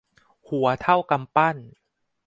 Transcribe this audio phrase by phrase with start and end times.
[0.49, 1.57] หัวเท่ากำปั้น